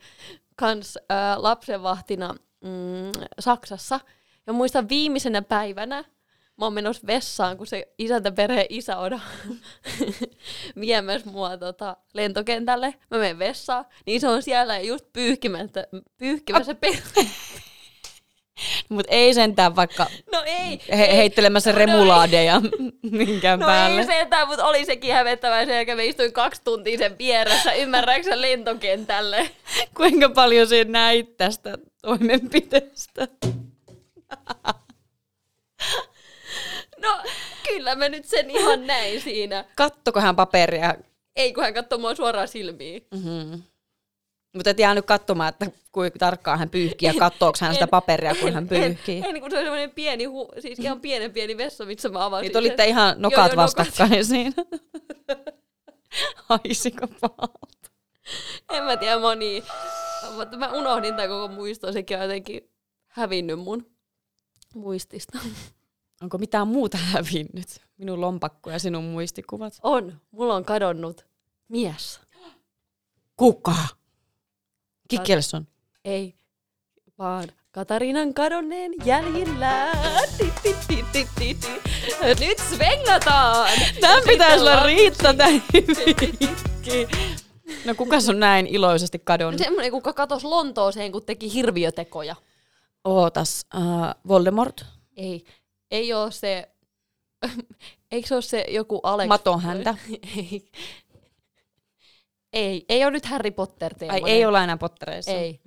[0.59, 3.99] kans ää, lapsenvahtina mm, Saksassa.
[4.47, 6.03] Ja muistan viimeisenä päivänä,
[6.57, 9.21] mä oon menossa vessaan, kun se isäntäperheen isä on
[10.81, 12.93] viemässä mua tota, lentokentälle.
[13.11, 16.75] Mä menen vessaan, niin se on siellä just pyyhkimässä, pyyhkimässä.
[18.89, 20.81] Mutta ei sentään vaikka No ei.
[20.97, 21.17] he- ei.
[21.17, 22.61] heittelemässä No remulaadeja
[23.11, 24.01] minkään No päälle.
[24.01, 25.97] ei sentään, mutta oli sekin hävettävää sen jälkeen.
[25.97, 29.49] Mä istuin kaksi tuntia sen vieressä, ymmärrätkö sä lentokentälle?
[29.97, 33.27] Kuinka paljon sinä näit tästä toimenpiteestä?
[37.01, 37.17] No
[37.67, 39.65] kyllä mä nyt sen ihan näin siinä.
[39.75, 40.95] Kattoko hän paperia
[41.35, 43.07] Ei kun hän katsoi mua suoraan silmiin.
[43.11, 43.61] Mm-hmm.
[44.55, 48.53] Mutta et jäänyt katsomaan, että kuinka tarkkaan hän pyyhkii ja katsoako hän sitä paperia, kun
[48.53, 49.17] hän pyyhkii.
[49.17, 52.09] En, en, en kun se oli semmoinen pieni, hu, siis ihan pienen pieni vessa, missä
[52.09, 54.63] mä avasin Niin te olitte ihan Joo, nokat joo, vastakkain siinä.
[56.49, 57.89] Haisiko pahalta?
[58.69, 59.63] En mä tiedä, mä niin.
[60.35, 62.69] Mutta mä unohdin tämän koko muiston, sekin on jotenkin
[63.07, 63.91] hävinnyt mun
[64.75, 65.39] muistista.
[66.21, 67.81] Onko mitään muuta hävinnyt?
[67.97, 69.79] Minun lompakko ja sinun muistikuvat.
[69.83, 71.25] On, mulla on kadonnut
[71.67, 72.19] mies.
[73.37, 73.75] Kuka?
[75.09, 75.67] Kikkelson.
[76.05, 76.35] Ei,
[77.17, 79.91] vaan Katarinan kadonneen jäljillä.
[82.39, 83.69] Nyt svengataan!
[84.01, 85.63] Tämän pitäisi olla Riitta tämän
[87.85, 89.61] No kuka on näin iloisesti kadonnut?
[89.61, 92.35] Semmoinen, kuka katosi Lontooseen, kun teki hirviötekoja.
[93.03, 93.81] Ootas, uh,
[94.27, 94.85] Voldemort?
[95.17, 95.43] Ei,
[95.91, 96.69] ei ole se...
[98.11, 99.27] Eikö se ole se joku Alex?
[99.27, 99.95] Maton häntä.
[100.37, 100.65] ei.
[102.53, 104.27] Ei, ei ole nyt Harry Potter Ai teemainen.
[104.27, 105.31] ei ole enää Pottereissa.
[105.31, 105.59] Ei,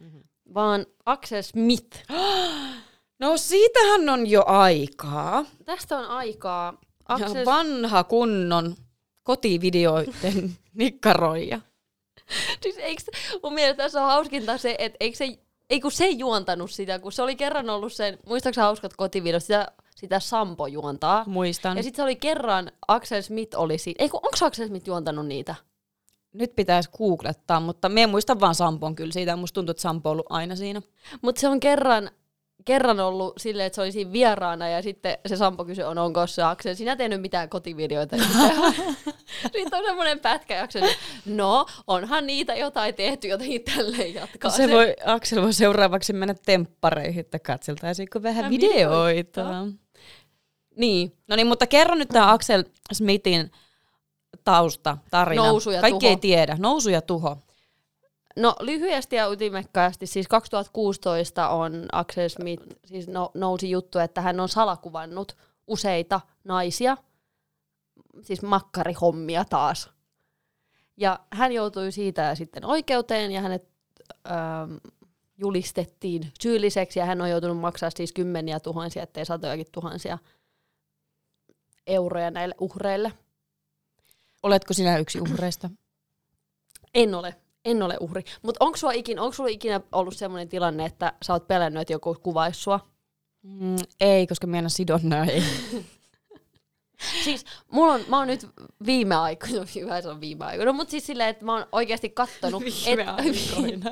[0.54, 1.98] vaan Axel Smith.
[3.18, 5.44] No siitähän on jo aikaa.
[5.64, 6.78] Tästä on aikaa.
[7.08, 7.26] Axel...
[7.28, 7.44] Axel...
[7.44, 8.74] vanha kunnon
[9.22, 11.60] kotivideoiden nikkaroija.
[12.62, 13.02] Siis eikö,
[13.42, 15.38] mun mielestä tässä on hauskinta se, että eikö se,
[15.70, 19.72] ei kun se juontanut sitä, kun se oli kerran ollut sen, muistaakseni hauskat kotivideot, sitä,
[19.96, 21.24] sitä Sampo juontaa.
[21.26, 21.76] Muistan.
[21.76, 25.26] Ja sitten se oli kerran, Axel Smith oli siinä, ei kun onko Axel Smith juontanut
[25.26, 25.54] niitä?
[26.32, 29.36] Nyt pitäisi googlettaa, mutta me muistan vaan Sampon kyllä siitä.
[29.36, 30.82] Musta tuntuu, että Sampo on ollut aina siinä.
[31.22, 32.10] Mutta se on kerran,
[32.64, 36.26] kerran ollut silleen, että se oli siinä vieraana ja sitten se Sampo kysyi, on, onko
[36.26, 38.16] se Axel, sinä tehnyt mitään kotivideoita.
[39.52, 40.88] sitten on semmoinen pätkä ja Axel,
[41.26, 44.50] no onhan niitä jotain tehty, jotenkin tälleen jatkaa.
[44.50, 49.66] Se voi, Aksel voi seuraavaksi mennä temppareihin, että katseltaisiinko vähän Vähän videoita.
[50.76, 51.12] Niin.
[51.28, 53.50] No niin, mutta kerro nyt tämä Axel Smithin
[54.44, 55.46] tausta, tarina.
[55.46, 56.10] Nousu ja Kaikki tuho.
[56.10, 56.56] ei tiedä.
[56.58, 57.38] Nousu ja tuho.
[58.36, 64.40] No lyhyesti ja ytimekkäästi, siis 2016 on Axel Smith, siis no, nousi juttu, että hän
[64.40, 66.96] on salakuvannut useita naisia,
[68.22, 69.90] siis makkarihommia taas.
[70.96, 73.68] Ja hän joutui siitä sitten oikeuteen ja hänet
[74.30, 74.76] ähm,
[75.38, 80.18] julistettiin syylliseksi ja hän on joutunut maksaa siis kymmeniä tuhansia, ettei satojakin tuhansia
[81.86, 83.12] euroja näille uhreille.
[84.42, 85.70] Oletko sinä yksi uhreista?
[86.94, 87.34] En ole.
[87.64, 88.22] En ole uhri.
[88.42, 91.92] Mutta onko sulla ikinä, onko sulla ikinä ollut sellainen tilanne, että sä oot pelännyt, että
[91.92, 92.80] joku kuvaisi sua?
[93.42, 95.44] Mm, ei, koska mä en sidonnäin.
[97.24, 98.46] siis mulla on, mä oon nyt
[98.86, 102.62] viime aikoina, hyvä se on viime aikoina, mutta siis silleen, että mä oon oikeasti kattonut.
[102.62, 103.90] viime et, aikoina.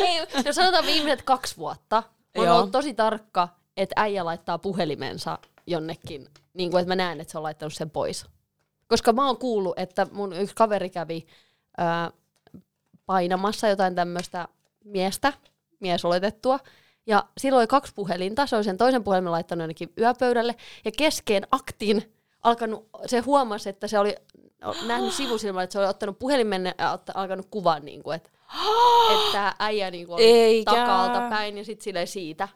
[0.06, 2.02] ei, no sanotaan viimeiset kaksi vuotta.
[2.36, 7.20] Mä oon ollut tosi tarkka, että äijä laittaa puhelimensa jonnekin, niin kuin, että mä näen,
[7.20, 8.26] että se on laittanut sen pois.
[8.88, 11.26] Koska mä oon kuullut, että mun yksi kaveri kävi
[11.78, 12.10] ää,
[13.06, 14.48] painamassa jotain tämmöistä
[14.84, 15.32] miestä,
[15.80, 16.58] miesoletettua,
[17.06, 21.46] ja silloin oli kaksi puhelinta, se oli sen toisen puhelimen laittanut jonnekin yöpöydälle, ja kesken
[21.50, 24.14] aktin alkanut, se huomasi, että se oli
[24.86, 28.30] nähnyt sivusilmällä, että se oli ottanut puhelimen ja otta, alkanut kuvaa, niin kuin, että,
[29.14, 30.70] että äijä niin kuin, oli Eikä.
[30.70, 32.48] takalta päin ja sitten silleen siitä.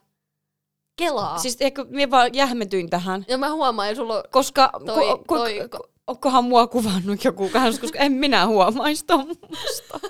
[0.96, 1.38] Kelaa.
[1.38, 5.18] Siis, eikö minä vaan jähmetyin tähän, ja mä huomaan, että sulla on koska Toi- ko,
[5.26, 10.00] ko, toi- ko, onkohan mua kuvannut joku kanssa, koska en minä huomaisi tuommoista.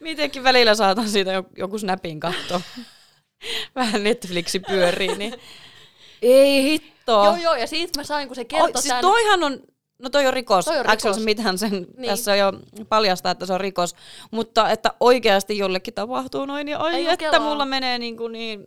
[0.00, 2.62] Mitenkin välillä saatan siitä jo- joku snapin katto.
[3.74, 5.34] Vähän Netflixi pyörii, niin
[6.22, 7.12] ei hitto.
[7.24, 9.00] Joo, joo, ja siitä mä sain, kun se kertoi Oi, siis tän...
[9.00, 9.60] toihan on,
[9.98, 10.64] no toi on rikos.
[10.64, 11.16] Toi on rikos.
[11.16, 12.10] Smithhän sen Niin.
[12.10, 12.52] tässä jo
[12.88, 13.94] paljastaa, että se on rikos.
[14.30, 18.32] Mutta että oikeasti jollekin tapahtuu noin, niin Ei oi, oo että mulla menee niin kuin
[18.32, 18.64] niin...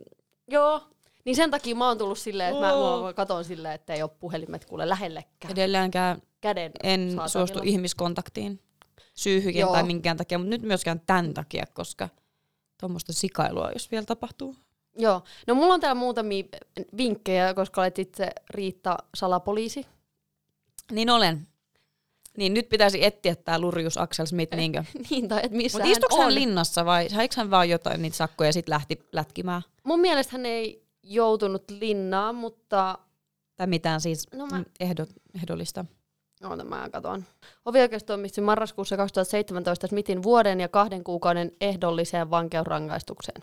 [0.48, 0.80] Joo.
[1.26, 4.10] Niin sen takia mä oon tullut silleen, että mä, mä katon silleen, että ei ole
[4.20, 5.52] puhelimet kuule lähellekään.
[5.52, 7.28] Edelleenkään Käden en saatavilla.
[7.28, 8.60] suostu ihmiskontaktiin
[9.14, 9.72] syyhyjen Joo.
[9.72, 12.08] tai minkään takia, mutta nyt myöskään tämän takia, koska
[12.80, 14.56] tuommoista sikailua, jos vielä tapahtuu.
[14.98, 15.22] Joo.
[15.46, 16.44] No mulla on täällä muutamia
[16.96, 19.86] vinkkejä, koska olet itse Riitta salapoliisi.
[20.92, 21.48] Niin olen.
[22.36, 24.84] Niin nyt pitäisi etsiä tämä Lurjus Axel Smith, niinkö?
[25.10, 26.22] niin, tai että missä Mutta hän istuuko on.
[26.22, 29.62] hän linnassa vai saiko hän vaan jotain niitä sakkoja ja sitten lähti lätkimään?
[29.82, 32.98] Mun mielestä hän ei joutunut linnaan, mutta
[33.56, 34.64] Tai mitään siis No no mä- mä...
[34.80, 35.84] ehdot, ehdollista.
[36.50, 37.24] Oota, mä katon.
[37.66, 43.42] Hovioikeus tuomitsi marraskuussa 2017 Smithin vuoden ja kahden kuukauden ehdolliseen vankeusrangaistukseen.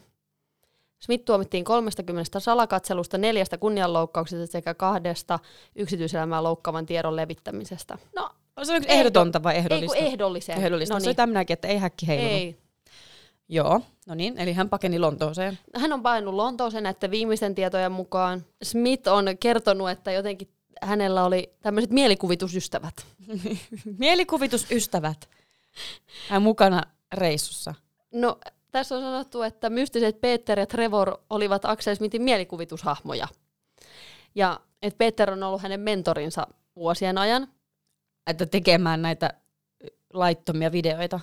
[1.00, 5.40] Smith tuomittiin 30 salakatselusta, neljästä kunnianloukkauksesta sekä kahdesta
[5.76, 7.98] yksityiselämää loukkaavan tiedon levittämisestä.
[8.16, 8.30] No,
[8.64, 9.98] Se Ehdo- ehdotonta vai ei ehdollista?
[9.98, 10.58] kun ehdolliseen.
[10.58, 10.94] ehdollista.
[10.96, 12.34] No Se oli tämmöinenkin, että ei häkki heilunut.
[12.34, 12.58] ei.
[13.54, 15.60] Joo, no niin, eli hän pakeni Lontooseen.
[15.76, 18.46] Hän on painut Lontooseen näiden viimeisten tietojen mukaan.
[18.64, 20.50] Smith on kertonut, että jotenkin
[20.82, 22.94] hänellä oli tämmöiset mielikuvitusystävät.
[24.00, 25.30] Mielikuvitusystävät.
[26.30, 27.74] Hän mukana reissussa.
[28.12, 28.40] No,
[28.72, 33.28] tässä on sanottu, että mystiset Peter ja Trevor olivat Axel Smithin mielikuvitushahmoja.
[34.36, 37.48] Ja että Peter on ollut hänen mentorinsa vuosien ajan.
[38.28, 39.34] Että tekemään näitä
[40.14, 41.20] laittomia videoita.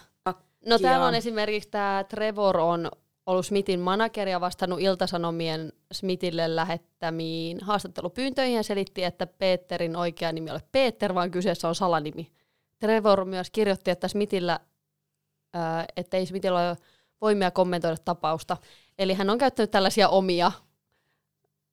[0.67, 1.09] No täällä Joo.
[1.09, 2.91] on esimerkiksi tämä Trevor on
[3.27, 10.51] ollut Smithin manageri ja vastannut Iltasanomien Smithille lähettämiin haastattelupyyntöihin ja selitti, että Peterin oikea nimi
[10.51, 12.33] ole Peter, vaan kyseessä on salanimi.
[12.79, 14.61] Trevor myös kirjoitti, että Smithillä,
[15.55, 16.77] ää, että ei Smithillä ole
[17.21, 18.57] voimia kommentoida tapausta.
[18.99, 20.53] Eli hän on käyttänyt tällaisia omia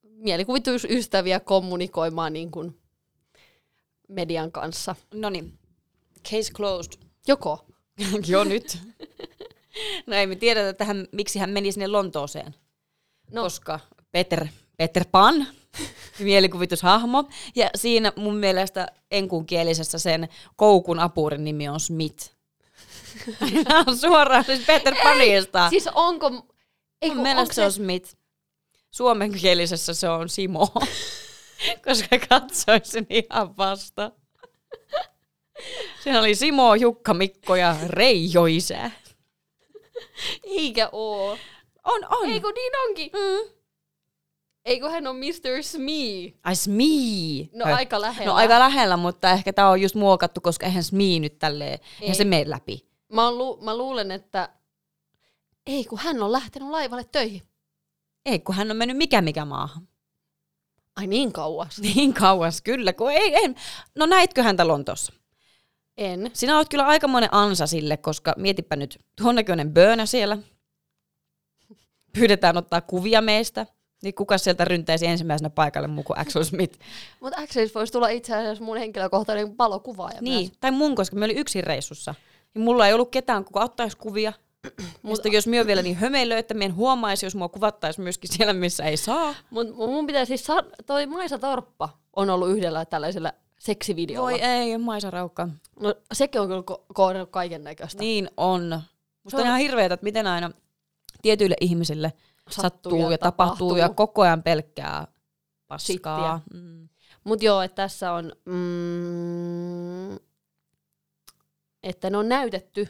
[0.02, 2.80] mielikuvitusystäviä kommunikoimaan niin kuin
[4.08, 4.96] median kanssa.
[5.14, 5.58] No niin,
[6.30, 6.92] case closed.
[7.26, 7.67] Joko?
[8.26, 8.78] Joo nyt.
[10.06, 12.54] no ei me tiedetä, että hän, miksi hän meni sinne Lontooseen.
[13.32, 13.42] No.
[13.42, 13.80] Koska
[14.12, 15.46] Peter, Peter Pan,
[16.18, 22.30] mielikuvitushahmo, ja siinä mun mielestä enkunkielisessä sen koukun apurin nimi on Smith.
[23.64, 25.70] Nämä on suoraan siis Peter Panista.
[25.70, 26.46] Siis onko...
[27.02, 28.14] Ei, mun mielestä onko se on Smith.
[28.90, 30.68] Suomenkielisessä se on Simo.
[31.84, 34.12] Koska katsoisin ihan vasta.
[36.04, 38.90] Siinä oli Simo, Jukka, Mikko ja Reijo isä.
[40.44, 41.38] Eikä oo.
[41.84, 42.28] On, on.
[42.30, 43.10] Eikö niin onkin?
[43.12, 43.50] Mm.
[44.64, 45.62] Eikö hän on Mr.
[45.62, 46.32] Smee?
[46.44, 47.48] Ai Smee.
[47.52, 47.74] No Hö.
[47.74, 48.30] aika lähellä.
[48.32, 51.80] No aika lähellä, mutta ehkä tää on just muokattu, koska eihän Smee nyt tälleen, Ei.
[52.00, 52.88] eihän se mene läpi.
[53.12, 54.48] Mä, lu- mä luulen, että...
[55.66, 57.42] Ei, kun hän on lähtenyt laivalle töihin.
[58.26, 59.88] Ei, kun hän on mennyt mikä mikä maahan.
[60.96, 61.78] Ai niin kauas.
[61.78, 62.92] Niin kauas, kyllä.
[62.92, 63.54] Kun ei, ei.
[63.94, 65.12] No näitkö häntä Lontoossa?
[65.98, 66.30] En.
[66.32, 70.38] Sinä olet kyllä aikamoinen ansa sille, koska mietipä nyt, tuon näköinen böönä siellä.
[72.12, 73.66] Pyydetään ottaa kuvia meistä.
[74.02, 76.78] Niin kuka sieltä ryntäisi ensimmäisenä paikalle muu kuin Axel Smith?
[77.20, 80.52] Mutta Axelis voisi tulla itse asiassa mun henkilökohtainen palokuvaaja Niin, myös.
[80.60, 82.14] tai mun, koska me oli yksin reissussa.
[82.54, 84.32] Ja mulla ei ollut ketään, kuka ottaisi kuvia.
[85.02, 88.52] Mutta jos minä vielä niin hömeilö, että minä en huomaisi, jos mua kuvattaisi myöskin siellä,
[88.52, 89.34] missä ei saa.
[89.50, 94.30] Mut mun pitää siis sa- toi Maisa Torppa on ollut yhdellä tällaisella seksivideolla.
[94.30, 95.48] Voi ei, Maisa Raukka.
[95.80, 98.00] No sekin on kyllä ko- kohdannut kaiken näköistä.
[98.02, 98.82] Niin on.
[99.24, 100.50] Musta Se on on- ihan hirveetä, että miten aina
[101.22, 102.12] tietyille ihmisille
[102.50, 105.06] sattuu, Sattuu ja, ja tapahtuu, ja koko ajan pelkkää
[105.66, 106.40] paskaa.
[106.54, 106.88] Mm.
[107.24, 110.14] Mut joo, että tässä on, mm,
[111.82, 112.88] että ne on näytetty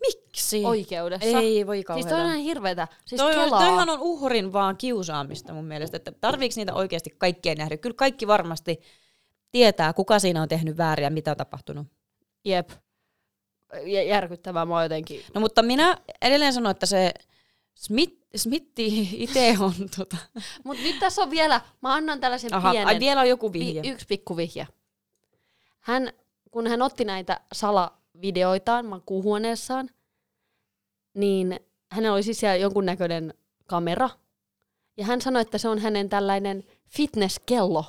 [0.00, 0.64] Miksi?
[0.64, 1.26] oikeudessa.
[1.38, 2.08] Ei, voi siis kauheeta.
[2.10, 2.88] toi on ihan hirveetä.
[3.06, 3.60] Siis Toi, kelaa.
[3.60, 7.76] toihan on uhrin vaan kiusaamista mun mielestä, että tarviiko niitä oikeasti kaikkien nähdä?
[7.76, 8.80] Kyllä kaikki varmasti
[9.54, 11.86] tietää, kuka siinä on tehnyt väärin ja mitä on tapahtunut.
[12.44, 12.70] Jep.
[14.06, 15.22] Järkyttävää mä jotenkin.
[15.34, 17.14] No mutta minä edelleen sanon, että se
[17.74, 20.16] Smith, Smithi itse on tota...
[20.64, 22.88] Mut nyt tässä on vielä, mä annan tällaisen Aha, pienen.
[22.88, 23.82] ai vielä on joku vihje.
[23.82, 24.66] Vi- yksi pikku vihje.
[25.80, 26.12] Hän,
[26.50, 29.90] kun hän otti näitä salavideoitaan makuuhuoneessaan,
[31.14, 33.34] niin hänellä oli siis siellä jonkunnäköinen
[33.66, 34.10] kamera.
[34.96, 37.84] Ja hän sanoi, että se on hänen tällainen fitnesskello,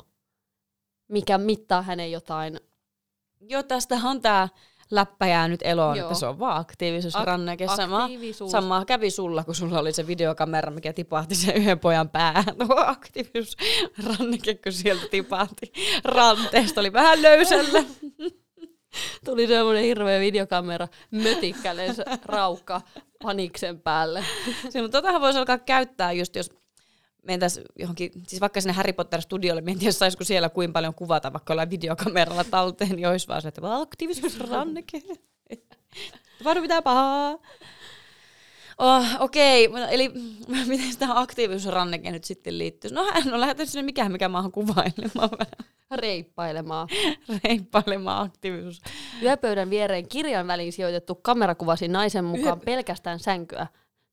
[1.07, 2.59] mikä mittaa hänen jotain.
[3.41, 4.47] Joo, tästä on tää
[4.91, 6.07] läppä jäänyt eloon, Joo.
[6.07, 7.67] että se on vaan aktiivisuusranneke.
[7.67, 8.51] Sama, aktiivisuus.
[8.51, 12.45] sama kävi sulla, kun sulla oli se videokamera, mikä tipahti sen yhden pojan päähän.
[12.67, 17.83] Tuo aktiivisuusranneke, kun sieltä tipahti ranteesta, oli vähän löysällä.
[19.25, 22.81] Tuli semmoinen hirveä videokamera, mötikkäinen raukka
[23.23, 24.23] paniksen päälle.
[24.61, 26.49] Siis, mutta totahan voisi alkaa käyttää just, jos
[27.25, 31.53] mentäisiin johonkin, siis vaikka sinne Harry Potter-studiolle, en tiedä saisiko siellä kuinka paljon kuvata vaikka
[31.53, 35.01] jollain videokameralla talteen, niin olisi vaan se, että aktiivisuusranneke.
[36.43, 37.37] Varo mitään pahaa.
[38.77, 39.87] Oh, Okei, okay.
[39.89, 40.09] eli
[40.67, 42.91] miten tämä aktiivisuusranneke nyt sitten liittyy?
[42.91, 45.29] No hän on lähettänyt sinne mikä mikä maahan kuvailemaan
[45.91, 46.87] Reippailemaan.
[47.43, 48.81] reippailemaan aktiivisuus.
[49.23, 53.67] Yöpöydän viereen kirjan väliin sijoitettu kamera kuvasi naisen mukaan pelkästään sänkyä.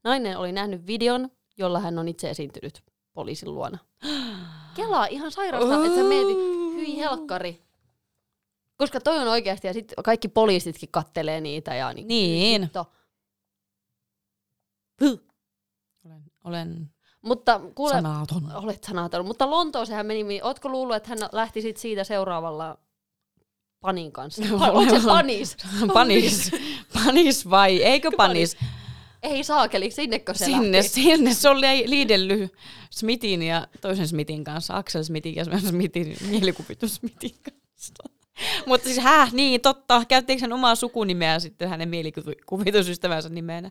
[0.04, 3.78] Nainen oli nähnyt videon, jolla hän on itse esiintynyt poliisin luona.
[4.76, 6.36] Kelaa ihan sairasta, että sä mietit,
[6.74, 7.62] hyi helkkari.
[8.76, 11.74] Koska toi on oikeasti, ja sitten kaikki poliisitkin kattelee niitä.
[11.74, 12.08] Ja niin.
[12.08, 12.62] Niin.
[12.62, 12.86] Hitto.
[16.04, 16.90] Olen, olen
[17.22, 18.52] Mutta kuule, sanaton.
[18.54, 19.26] olet sanaton.
[19.26, 22.78] Mutta Lontooseen hän meni, ootko luullut, että hän lähti sit siitä seuraavalla
[23.80, 24.42] panin kanssa?
[24.42, 25.56] Pa- onko se panis?
[25.94, 26.50] Panis.
[26.94, 28.56] Panis vai eikö panis?
[29.22, 30.88] Ei saakeli, sinnekö se Sinne, lähti?
[30.88, 31.34] sinne.
[31.34, 32.52] Se oli liidellyt
[32.90, 37.94] Smithin ja toisen Smithin kanssa, Axel Smithin ja Smithin mielikuvitus Smithin kanssa.
[38.66, 40.04] Mutta siis häh, niin totta.
[40.08, 43.70] Käyttiinkö hän omaa sukunimeä sitten hänen mielikuvitusystävänsä nimenä?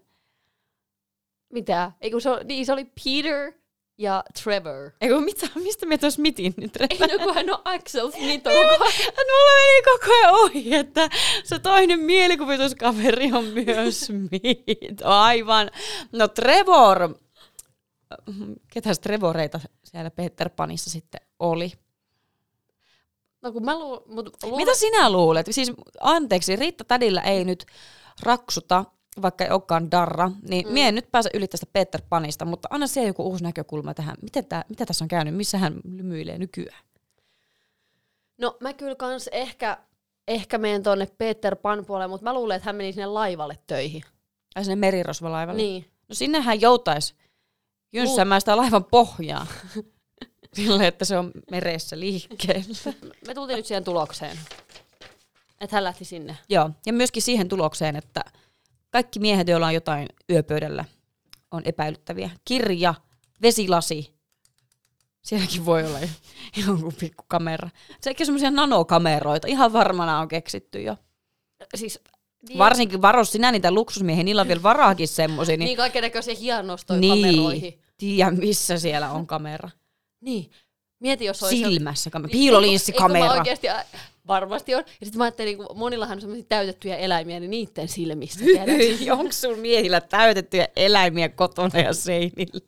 [1.54, 1.92] Mitä?
[2.02, 3.54] Eikö se, oli, niin se oli Peter
[4.02, 4.92] ja Trevor.
[5.02, 8.48] Eikö mitä, mistä me tuon Smithin nyt Ei no kun hän on Axel Smith.
[8.48, 11.10] on ajan- Mulla meni koko ajan ohi, että
[11.44, 15.04] se toinen mielikuvituskaveri on myös Smith.
[15.04, 15.72] Aivan.
[16.12, 17.16] No Trevor,
[18.74, 21.72] ketäs Trevoreita siellä Peter Panissa sitten oli?
[23.42, 25.46] No kun mä luulen, mut luulen, Mitä sinä luulet?
[25.52, 27.66] Siis anteeksi, Riitta Tädillä ei nyt
[28.24, 28.86] raksuta,
[29.21, 30.74] vaikka ei olekaan darra, niin mm.
[30.74, 34.15] mie en nyt pääse yli tästä Peter Panista, mutta anna se joku uusi näkökulma tähän.
[34.21, 35.36] Miten tää, mitä tässä on käynyt?
[35.36, 36.84] Missä hän lymyilee nykyään?
[38.38, 39.78] No mä kyllä kans ehkä,
[40.28, 44.04] ehkä menen tonne Peter Pan puolelle, mutta mä luulen, että hän meni sinne laivalle töihin.
[44.56, 45.62] Ai sinne merirosvalaivalle?
[45.62, 45.86] Niin.
[46.10, 47.15] No sinnehän joutaisi
[47.93, 49.47] jynssäämään sitä laivan pohjaa.
[50.54, 52.93] Sille, että se on meressä liikkeellä.
[53.28, 54.39] Me tultiin nyt siihen tulokseen.
[55.62, 56.38] Että hän lähti sinne.
[56.50, 58.21] Joo, ja myöskin siihen tulokseen, että
[58.92, 60.86] kaikki miehet, joilla on jotain yöpöydällä,
[61.52, 62.30] on epäilyttäviä.
[62.46, 62.94] Kirja,
[63.42, 64.14] vesilasi,
[65.22, 66.00] sielläkin voi olla
[66.66, 67.70] jonkun pikku kamera.
[68.02, 70.98] Sekin semmoisia nanokameroita, ihan varmana on keksitty jo.
[71.76, 72.00] Siis,
[72.48, 76.36] niin, Varsinkin varos sinä niitä luksusmiehiä, niillä on vielä varaakin semmoisia, niin niin, kaiken näköisiä
[76.36, 77.82] hienostoja niin kameroihin.
[77.98, 79.70] tiedä missä siellä on kamera.
[80.22, 80.52] Niin.
[81.00, 81.58] Mieti, jos olisi...
[81.58, 83.26] Silmässä kamera, eikö piilolinssikamera.
[83.26, 83.68] mä oikeasti,
[84.28, 84.84] varmasti on.
[84.88, 88.39] Ja sitten mä ajattelin, kun monillahan on semmoisia täytettyjä eläimiä, niin niiden silmissä.
[88.45, 89.19] tiedät.
[89.19, 92.59] Onko sun miehillä täytettyjä eläimiä kotona ja seinillä?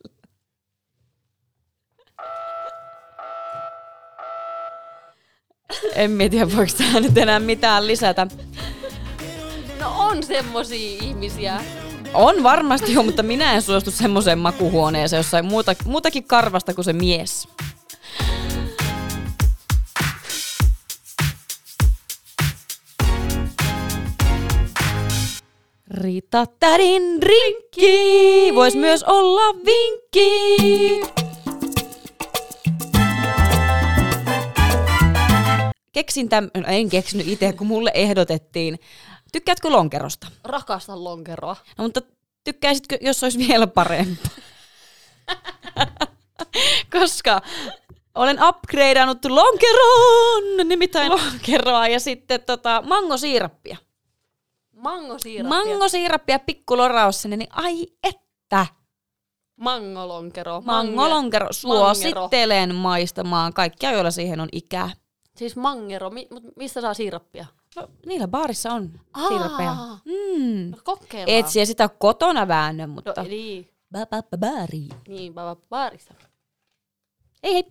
[5.96, 8.28] En mä tiedä, voiko tähän nyt enää mitään lisätä.
[9.80, 11.62] no on semmosia ihmisiä.
[12.14, 16.86] On varmasti jo, mutta minä en suostu semmoiseen makuhuoneeseen, jossa ei muuta, muutakin karvasta kuin
[16.86, 17.48] se mies.
[25.94, 31.02] Riita tädin rinkki, vois myös olla vinkki.
[35.92, 38.80] Keksin tämän, no, en keksinyt itse, kun mulle ehdotettiin.
[39.32, 40.28] Tykkäätkö lonkerosta?
[40.44, 41.56] Rakastan lonkeroa.
[41.78, 42.02] No, mutta
[42.44, 44.30] tykkäisitkö, jos olisi vielä parempi?
[47.00, 47.42] Koska
[48.16, 53.78] olen upgradeannut lonkeroon, nimittäin lonkeroa ja sitten tota, mangosiirappia.
[54.84, 55.50] Mangosiirappia.
[55.64, 58.66] Mangosiirappia pikkuloraus sinne, niin ai että.
[59.56, 60.62] Mangolonkero.
[60.62, 61.48] Mangolonkero.
[61.52, 64.90] Suosittelen maistamaan kaikkia, joilla siihen on ikää.
[65.38, 66.10] Siis mangero.
[66.10, 67.46] Mi- mistä saa siirappia?
[67.76, 69.28] No, niillä baarissa on Aa.
[69.28, 69.76] siirappeja.
[70.06, 70.72] Mm.
[70.72, 71.40] No, kokeillaan.
[71.40, 73.14] Et siellä sitä kotona väännä, mutta...
[73.18, 73.70] No, niin.
[73.92, 74.88] Ba, ba, ba, baari.
[75.08, 76.14] Niin, ba- ba- baarissa.
[77.44, 77.64] Ei hei.